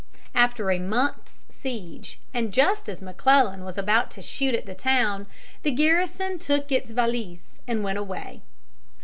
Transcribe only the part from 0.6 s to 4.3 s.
a month's siege, and just as McClellan was about to